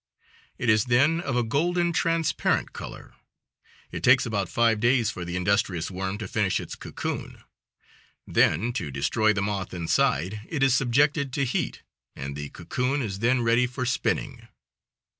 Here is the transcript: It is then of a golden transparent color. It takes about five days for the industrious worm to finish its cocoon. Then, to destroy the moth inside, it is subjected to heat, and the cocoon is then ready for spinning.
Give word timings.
It 0.57 0.67
is 0.67 0.85
then 0.85 1.19
of 1.21 1.35
a 1.37 1.43
golden 1.43 1.93
transparent 1.93 2.73
color. 2.73 3.13
It 3.91 4.01
takes 4.01 4.25
about 4.25 4.49
five 4.49 4.79
days 4.79 5.11
for 5.11 5.23
the 5.23 5.35
industrious 5.35 5.91
worm 5.91 6.17
to 6.17 6.27
finish 6.27 6.59
its 6.59 6.73
cocoon. 6.73 7.43
Then, 8.25 8.73
to 8.73 8.89
destroy 8.89 9.31
the 9.31 9.43
moth 9.43 9.75
inside, 9.75 10.41
it 10.49 10.63
is 10.63 10.73
subjected 10.73 11.31
to 11.33 11.45
heat, 11.45 11.83
and 12.15 12.35
the 12.35 12.49
cocoon 12.49 13.03
is 13.03 13.19
then 13.19 13.43
ready 13.43 13.67
for 13.67 13.85
spinning. 13.85 14.47